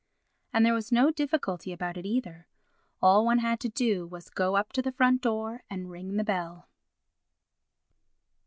[0.51, 4.55] And there was no difficulty about it either—all one had to do was to go
[4.55, 6.67] up to the front door and ring the bell.